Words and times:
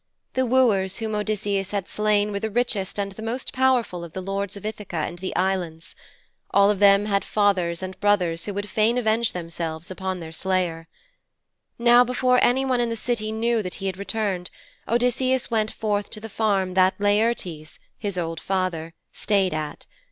The 0.33 0.47
wooers 0.47 0.97
whom 0.97 1.13
Odysseus 1.13 1.69
had 1.69 1.87
slain 1.87 2.31
were 2.31 2.39
the 2.39 2.49
richest 2.49 2.97
and 2.97 3.11
the 3.11 3.21
most 3.21 3.53
powerful 3.53 4.03
of 4.03 4.13
the 4.13 4.21
lords 4.21 4.57
of 4.57 4.65
Ithaka 4.65 4.97
and 5.07 5.19
the 5.19 5.35
Islands; 5.35 5.95
all 6.49 6.71
of 6.71 6.79
them 6.79 7.05
had 7.05 7.23
fathers 7.23 7.83
and 7.83 7.99
brothers 7.99 8.45
who 8.47 8.53
would 8.55 8.67
fain 8.67 8.97
avenge 8.97 9.33
them 9.33 9.49
upon 9.91 10.19
their 10.19 10.31
slayer. 10.31 10.87
Now 11.77 12.03
before 12.03 12.43
anyone 12.43 12.81
in 12.81 12.89
the 12.89 12.95
City 12.97 13.31
knew 13.31 13.61
that 13.61 13.75
he 13.75 13.85
had 13.85 13.97
returned, 13.99 14.49
Odysseus 14.87 15.51
went 15.51 15.69
forth 15.69 16.09
to 16.09 16.19
the 16.19 16.29
farm 16.29 16.73
that 16.73 16.95
Laertes, 16.99 17.77
his 17.99 18.17
old 18.17 18.39
father, 18.39 18.95
stayed 19.13 19.53
at. 19.53 19.85